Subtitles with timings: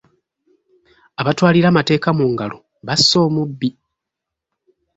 [1.21, 3.69] Abatwalira amateeka mu ngalo basse omubbi.